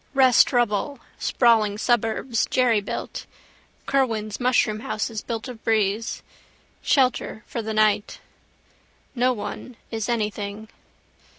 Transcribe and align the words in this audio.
Rest 0.15 0.51
rubble, 0.51 0.99
sprawling 1.19 1.77
suburbs, 1.77 2.47
jerrybuilt. 2.47 3.27
Kerwan's 3.85 4.39
mushroom 4.39 4.79
houses 4.79 5.21
built 5.21 5.47
of 5.47 5.63
breeze. 5.63 6.23
Shelter, 6.81 7.43
for 7.45 7.61
the 7.61 7.75
night. 7.75 8.19
No 9.13 9.31
one 9.31 9.77
is 9.91 10.09
anything. 10.09 10.69